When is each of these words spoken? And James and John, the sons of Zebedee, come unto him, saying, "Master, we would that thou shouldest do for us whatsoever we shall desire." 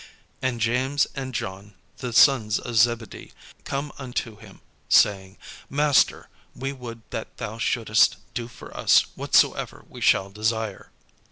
And 0.41 0.59
James 0.59 1.05
and 1.13 1.31
John, 1.31 1.75
the 1.97 2.11
sons 2.11 2.57
of 2.57 2.73
Zebedee, 2.75 3.33
come 3.65 3.91
unto 3.99 4.35
him, 4.37 4.61
saying, 4.89 5.37
"Master, 5.69 6.27
we 6.55 6.73
would 6.73 7.03
that 7.11 7.37
thou 7.37 7.59
shouldest 7.59 8.17
do 8.33 8.47
for 8.47 8.75
us 8.75 9.01
whatsoever 9.15 9.85
we 9.87 10.01
shall 10.01 10.31
desire." 10.31 10.89